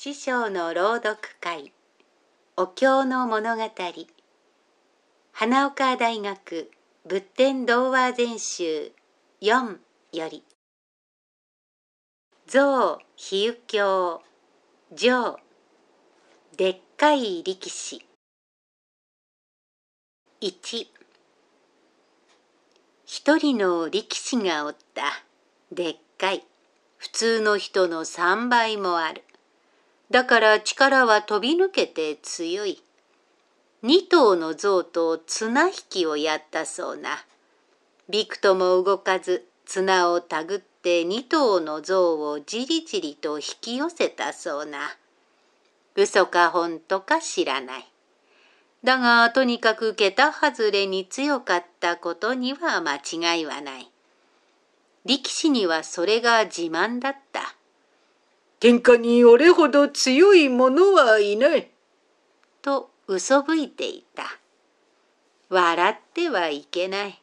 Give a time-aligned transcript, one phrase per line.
[0.00, 1.72] 知章の朗読会。
[2.56, 3.64] お経の物語。
[5.32, 6.70] 花岡大学
[7.04, 8.92] 仏典童話全集
[9.42, 9.78] 4
[10.12, 10.44] より。
[12.46, 14.22] 象比喩経。
[14.92, 15.40] 上
[16.56, 18.06] でっかい力士。
[20.40, 20.86] 1
[23.04, 25.24] 一人の力士がおった。
[25.72, 26.46] でっかい。
[26.98, 29.24] 普通の人の3倍もある。
[30.10, 32.82] だから力は飛び抜けて強い。
[33.82, 37.24] 二頭の象と綱引きをやったそうな。
[38.08, 44.96] びくとも動かず綱をたぐって二頭の象をじりじりと引き寄せたそうな。
[45.94, 47.88] 嘘か本当か知らない。
[48.82, 53.90] だがとにかく桁外れに強かったことには間違いはない。
[55.04, 57.57] 力士にはそれが自慢だった。
[58.60, 61.70] 天下に俺ほど強い者はいない。
[62.60, 64.24] と嘘吹いていた。
[65.48, 67.22] 笑ってはいけない。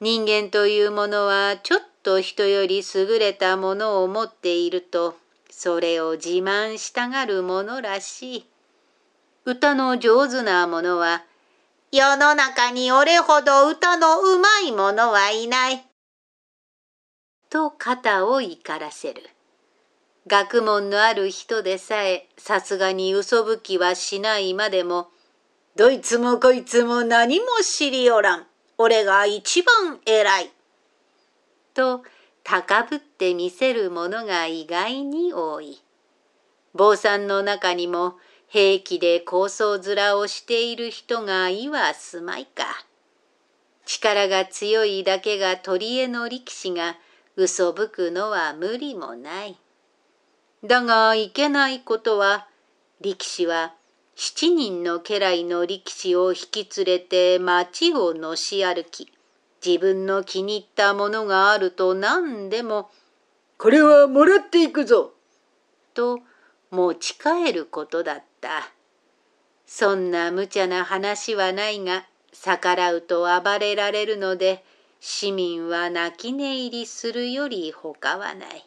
[0.00, 5.16] 人間というものはちょっと人より優れたものを持っていると、
[5.50, 8.46] それを自慢したがるものらしい。
[9.44, 11.24] 歌の上手なものは、
[11.92, 15.84] 世の中に俺ほど歌のうまい者はいない。
[17.50, 19.22] と肩を怒らせる。
[20.28, 25.08] 学問のある人でさえさすがに嘘吹きはしないまでも、
[25.74, 28.46] どいつもこいつも何も知りおらん。
[28.76, 30.50] 俺が一番偉い。
[31.72, 32.02] と
[32.44, 35.82] 高ぶってみせるものが意外に多い。
[36.74, 38.16] 坊さんの中にも
[38.48, 42.64] 平気で構想面をしている人がいはすまいか。
[43.86, 46.96] 力が強いだけが取り柄の力士が
[47.36, 49.56] 嘘吹くのは無理もない。
[50.64, 52.48] だがいけないことは、
[53.00, 53.74] 力士は
[54.16, 59.12] 七人の家来の力士を引き連れて町をのし歩き、
[59.64, 62.90] 自分の気に入ったものがあると何でも、
[63.58, 65.12] これはもらっていくぞ
[65.94, 66.18] と
[66.72, 68.72] 持ち帰ることだった。
[69.66, 74.64] そんな無茶な話はないが、逆らうと暴れられるので、
[74.98, 78.66] 市民は泣き寝入りするよりほかはない。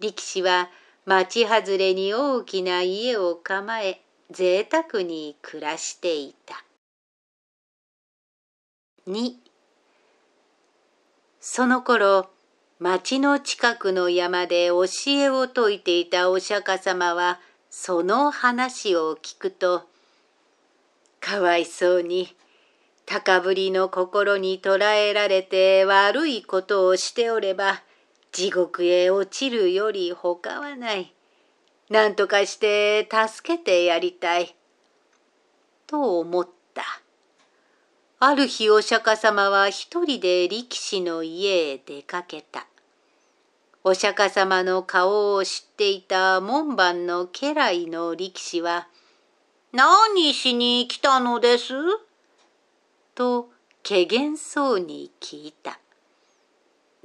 [0.00, 0.70] 力士は
[1.04, 6.64] 町外れに大きな家を構え贅沢に暮らしていた。
[9.08, 9.34] 2
[11.40, 12.28] その頃
[12.80, 17.38] 町の近くの山で教えを説いていたお釈迦様は
[17.70, 19.84] その話を聞くと
[21.20, 22.34] かわいそうに
[23.06, 27.82] 高ぶりの心に捉えられて悪いことをしておれば
[28.36, 31.14] 地獄へ落ちるよりほかはない。
[31.88, 34.54] 何とかして助けてやりたい。
[35.86, 36.82] と思った。
[38.18, 42.66] ある日お釈迦様は一人で力士の家へ出かけた。
[43.84, 48.86] お釈迦様の顔を知っていた門番の家来の力士は、
[49.72, 51.72] 何しに来たのです？
[53.14, 53.48] と、
[53.82, 55.80] けげんそうに聞いた。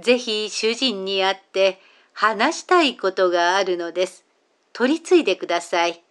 [0.02, 1.80] ぜひ主人に会って
[2.14, 4.26] 話したいことがあるのです。
[4.74, 6.04] 取り次いでください。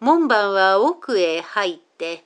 [0.00, 2.24] 門番は奥へ入って、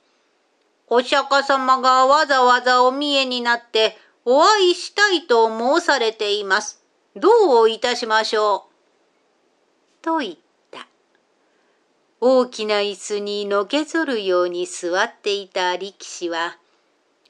[0.87, 6.81] お釈迦様がわざわざお見えになってお会いしたいと申されています。
[7.15, 8.69] どういたしましょ
[10.01, 10.03] う？
[10.03, 10.35] と言っ
[10.71, 10.87] た。
[12.21, 16.57] 大きな椅子にのけぞるように座っていた力士は、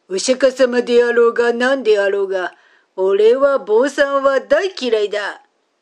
[0.09, 2.53] お釈迦様であろうが何であろうが、
[2.97, 5.41] 俺は坊さんは大嫌いだ。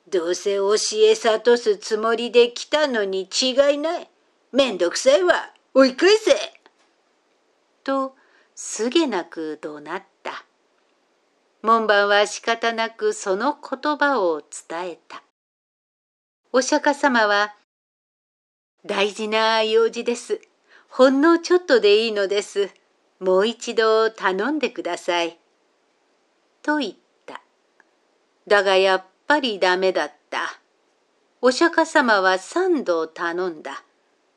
[0.10, 4.10] どうせ教え諭すつもりで来たのに違いない。
[4.52, 5.52] めんどくさいわ。
[5.76, 6.36] 追い返せ。
[7.84, 8.16] と、
[8.56, 10.46] すげなく怒鳴った。
[11.62, 15.24] 門番は仕方なくその言葉を伝えた。
[16.52, 17.56] お釈迦様は、
[18.86, 20.42] 大事な用事です。
[20.90, 22.70] ほんのちょっとでいいのです。
[23.20, 25.40] もう一度頼んでください。
[26.62, 27.03] と言った。
[28.48, 30.60] だがやっぱりダメだった。
[31.42, 33.84] お釈迦様は三度頼んだ。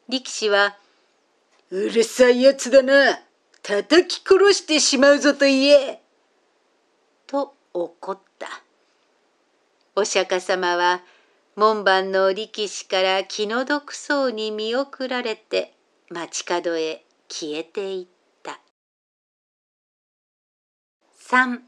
[0.09, 0.77] 力士は、
[1.71, 3.21] うるさいやつだな。
[3.63, 6.03] 叩き殺してしまうぞと言え。
[7.27, 8.47] と怒った。
[9.97, 11.03] お釈迦様は
[11.57, 15.75] 門番の力士から気の毒そうに見送られて
[16.11, 18.07] 街角へ消えていっ
[18.43, 18.61] た。
[21.29, 21.59] 3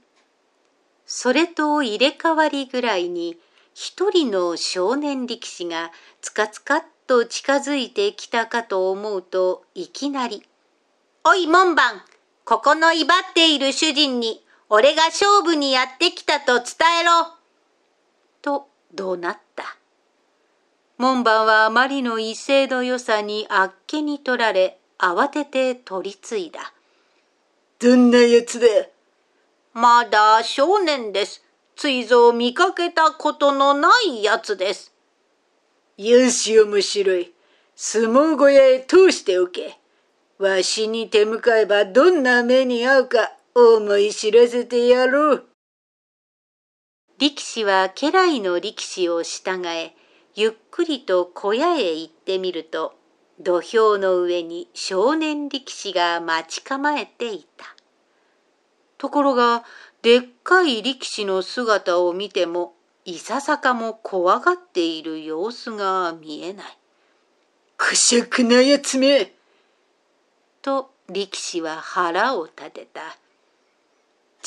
[1.10, 3.38] それと入れ替わりぐらいに
[3.72, 5.90] 一人の少年力士が
[6.20, 10.44] つかつかっと近づいてきたかと思うといきなり
[11.24, 12.02] 「おい門番
[12.44, 16.66] ここの威張っている主人に俺が勝負にやってきたと伝
[17.00, 17.32] えろ!」
[18.42, 19.78] と怒鳴った。
[20.98, 26.74] 門番はあまりの威勢の良さにあっけに取られ慌てて取り継いだ。
[27.78, 28.66] どんなやつだ？
[29.80, 31.40] まだ少年です。
[31.76, 34.92] ついぞ見かけたことのないやつです。
[35.96, 37.32] よし面白い。
[37.76, 39.78] 相撲小屋へ通しておけ。
[40.40, 45.44] わしに手向かえばどんな目に遭うか思い知らせてやろう。
[47.20, 49.94] 力士は家来の力士を従え、
[50.34, 52.94] ゆっくりと小屋へ行ってみると、
[53.38, 57.77] 土俵の上に少年力士が待ち構えていた。
[58.98, 59.64] ところが、
[60.02, 62.74] でっかい力士の姿を見ても、
[63.04, 66.78] いささかも怖がっている様子が見えない。
[67.78, 69.32] くしゃくなやつめ
[70.60, 73.16] と力士は腹を立てた。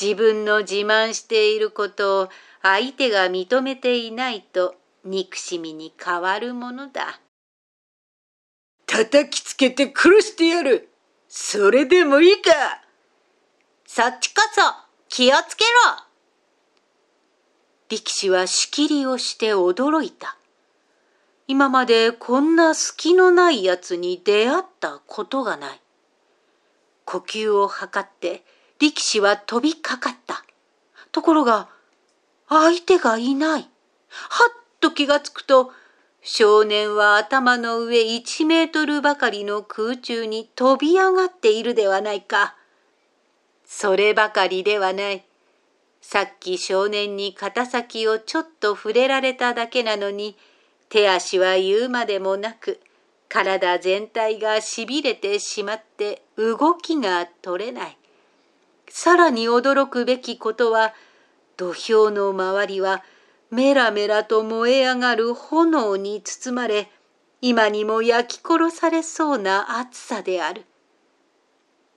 [0.00, 2.28] 自分の自慢していることを
[2.62, 7.20] 相手が認めていないと憎しみに変わるものだ。
[8.86, 10.90] 叩きつけて殺してやる。
[11.28, 12.81] それでもいいか。
[13.94, 14.62] そっちこそ
[15.10, 15.70] 気をつけろ。
[17.90, 20.38] 力士は仕切りをして驚いた。
[21.46, 25.80] 今までこんな隙のないやつに出会ったことがない。
[27.04, 28.46] 呼吸を図って
[28.78, 30.42] 力士は飛びかかった。
[31.10, 31.68] ところが
[32.48, 33.60] 相手がいない。
[33.60, 33.68] はっ
[34.80, 35.70] と気がつくと、
[36.22, 42.56] 少年は頭の上一メートルばかりの空中に飛び上がっているではないか。
[43.74, 45.24] そればかりではない。
[46.02, 50.36] さっき少年に肩先をちょっと触れられただけなのに、
[50.90, 52.80] 手足は言うまでもなく、
[53.30, 57.96] 体全体がしびれてしまって動きが取れない。
[58.90, 60.92] さらに驚くべきことは、
[61.56, 63.02] 土俵の周りは
[63.50, 66.90] メラメラと燃え上がる炎に包まれ、
[67.40, 70.66] 今にも焼き殺されそうな暑さである。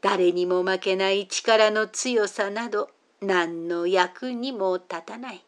[0.06, 2.92] 誰にも負けない力の強さなど
[3.22, 5.44] 何の役にも立たない。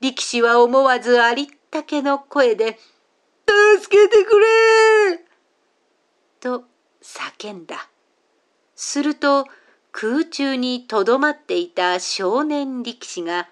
[0.00, 2.78] 力士は思わずありったけの声で、
[3.76, 4.46] 助けてくれ
[6.40, 6.64] と
[7.02, 7.90] 叫んだ。
[8.76, 9.44] すると
[9.92, 13.50] 空中にとどまっていた少年力士が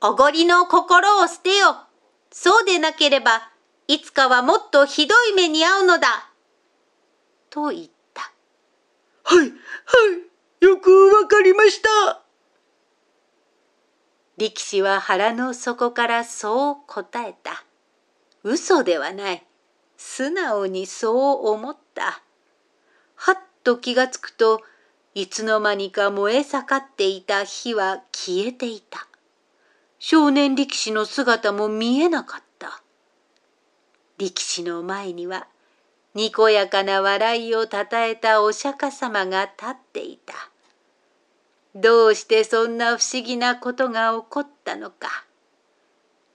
[0.00, 1.78] おごりの心を捨てよ。
[2.30, 3.50] そうでなければ、
[3.88, 6.30] いつかはもっとひどい目に遭うのだ。
[7.50, 7.91] と言っ。
[9.32, 9.46] はい、は
[10.60, 12.22] い、よくわかりました。
[14.36, 17.64] 力士は腹の底からそう答えた。
[18.44, 19.46] 嘘ではない。
[19.96, 22.20] 素直にそう思った。
[23.14, 24.60] はっと気がつくと、
[25.14, 29.08] いつの間にか燃え盛っていた火は消えていた。
[29.98, 32.82] 少年力士の姿も見えなかった。
[34.18, 35.46] 力士の前には、
[36.14, 40.34] にこやかな笑いをたたえたお釈迦様が立っていた。
[41.74, 45.24] どうしてそんな不思議なことが起こったのか。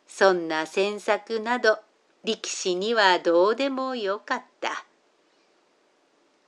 [0.08, 1.78] そんな詮索など
[2.24, 4.86] 力士にはどうでもよかった。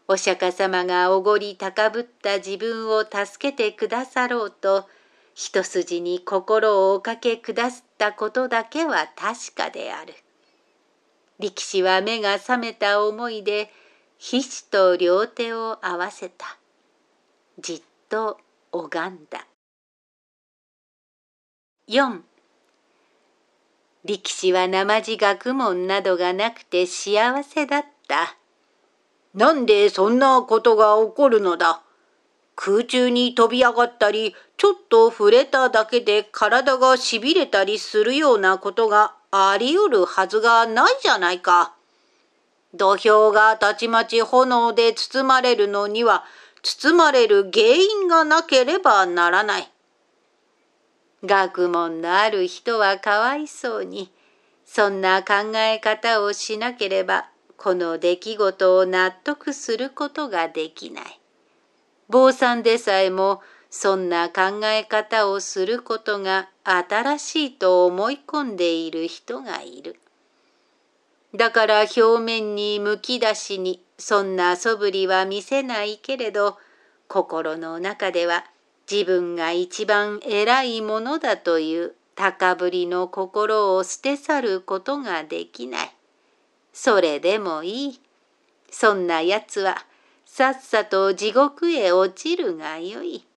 [0.08, 4.90] お釈迦様がおごり高ぶった自分を助けてくださろうと
[5.36, 10.16] 一筋に心をおかけくだすったことだけは確かである。
[11.40, 13.72] 力士は目が覚めた思いで
[14.18, 16.58] 皮脂と両手を合わせた。
[17.60, 18.38] じっと
[18.72, 19.48] 拝んだ。
[21.88, 22.20] 4
[24.06, 28.36] 力士は生地学問などがなくて幸せだった。
[29.34, 31.84] なんでそんなことが起こるのだ
[32.56, 41.74] 空中に飛び上がったり、ちょっと触れただけで体がしびれたりするようなことがあり得るはずがないじゃないか。
[42.74, 46.24] 土俵がたちまち炎で包まれるのには、
[46.62, 49.72] 包まれる原因がなければならない。
[51.24, 54.12] 学問のある人はかわいそうに、
[54.66, 61.20] そんな考え方をしなければ、この出来事を納得することができない。
[62.08, 69.98] 坊さんでさえもそんな考え方をすることが新しいと思い込んでいる人がいる。
[71.36, 76.58] だから表面にむき出しにそんな素振りは見せないけれど
[77.08, 78.46] 心の中では
[78.92, 85.92] 自分が一番偉いものだという高ぶりの心を捨て去ることができない。
[86.74, 88.02] それでもいい。
[88.72, 89.86] そんなやつは
[90.26, 93.29] さっさと地獄へ落ちるがよい。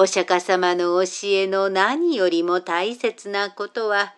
[0.00, 4.14] お釈迦様の教えの何よりも大切なことは、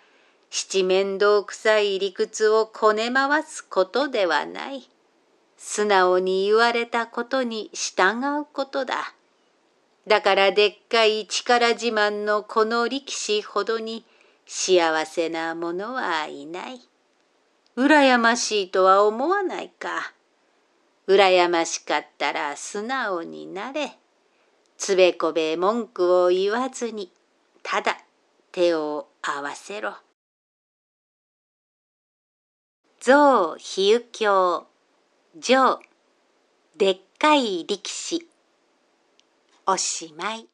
[0.51, 4.87] 七面倒くさい理屈をこね回すことではない。
[5.57, 9.15] 素直に言われたことに従うことだ。
[10.07, 14.05] だからでっかい力自慢のこの力士ほどに
[14.47, 16.81] 幸せな者はいない。
[17.79, 20.13] 羨ましいとは思わないか。
[21.07, 24.00] 羨ましかったら素直になれ。
[24.81, 27.13] つべこべ文句を言わずに、
[27.63, 27.99] ただ
[28.51, 29.93] 手を合わせろ。
[32.99, 34.67] 象比喩鏡
[35.39, 35.81] 上
[36.79, 38.27] でっかい力士
[39.67, 40.49] おしまい。